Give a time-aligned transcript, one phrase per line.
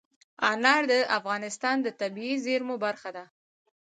[0.51, 3.25] انار د افغانستان د طبیعي زیرمو برخه ده.